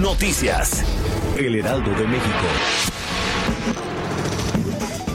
[0.00, 0.84] Noticias.
[1.36, 2.46] El Heraldo de México.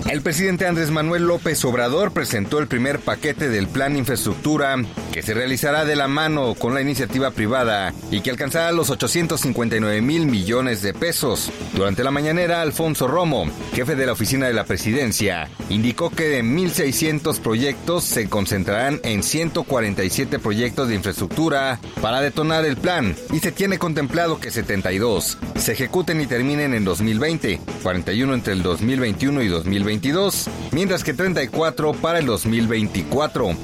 [0.10, 4.76] El presidente Andrés Manuel López Obrador presentó el primer paquete del Plan Infraestructura
[5.12, 10.02] que se realizará de la mano con la iniciativa privada y que alcanzará los 859
[10.02, 11.52] mil millones de pesos.
[11.74, 16.44] Durante la mañanera, Alfonso Romo, jefe de la oficina de la presidencia, indicó que de
[16.44, 23.52] 1.600 proyectos se concentrarán en 147 proyectos de infraestructura para detonar el plan y se
[23.52, 29.48] tiene contemplado que 72 se ejecuten y terminen en 2020, 41 entre el 2021 y
[29.48, 33.56] 2022 mientras que 34 para el 2024.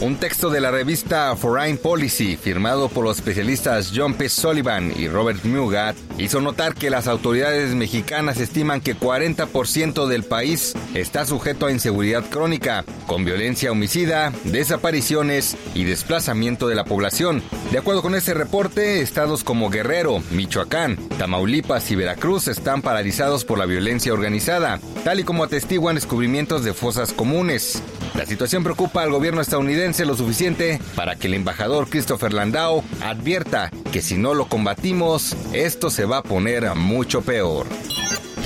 [0.00, 4.30] Un texto de la revista Foreign Policy, firmado por los especialistas John P.
[4.30, 10.72] Sullivan y Robert Mugat, hizo notar que las autoridades mexicanas estiman que 40% del país
[10.94, 17.42] está sujeto a inseguridad crónica, con violencia homicida, desapariciones y desplazamiento de la población.
[17.70, 23.58] De acuerdo con ese reporte, estados como Guerrero, Michoacán, Tamaulipas y Veracruz están paralizados por
[23.58, 27.82] la violencia organizada, tal y como atestiguan descubrimientos de fosas comunes.
[28.14, 33.70] La situación preocupa al gobierno estadounidense lo suficiente para que el embajador Christopher Landau advierta
[33.92, 37.66] que si no lo combatimos, esto se va a poner mucho peor.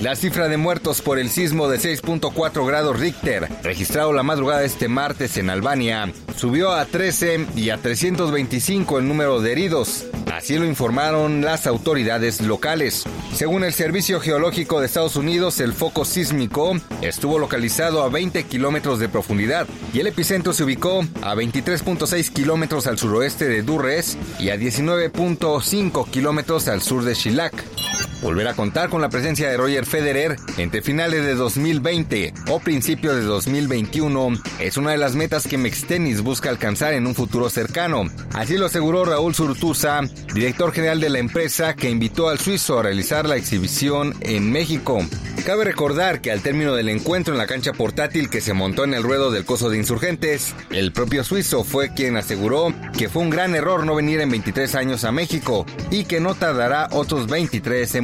[0.00, 4.66] La cifra de muertos por el sismo de 6.4 grados Richter, registrado la madrugada de
[4.66, 10.06] este martes en Albania, subió a 13 y a 325 el número de heridos.
[10.32, 13.04] Así lo informaron las autoridades locales.
[13.34, 16.72] Según el Servicio Geológico de Estados Unidos, el foco sísmico
[17.02, 22.86] estuvo localizado a 20 kilómetros de profundidad y el epicentro se ubicó a 23.6 kilómetros
[22.86, 27.83] al suroeste de Durres y a 19.5 kilómetros al sur de Shilak.
[28.22, 33.16] Volver a contar con la presencia de Roger Federer entre finales de 2020 o principios
[33.16, 38.04] de 2021 es una de las metas que Mextenis busca alcanzar en un futuro cercano.
[38.32, 40.00] Así lo aseguró Raúl Surtusa,
[40.34, 45.04] director general de la empresa que invitó al suizo a realizar la exhibición en México.
[45.44, 48.94] Cabe recordar que al término del encuentro en la cancha portátil que se montó en
[48.94, 53.28] el ruedo del coso de insurgentes, el propio suizo fue quien aseguró que fue un
[53.28, 57.94] gran error no venir en 23 años a México y que no tardará otros 23
[57.96, 58.03] en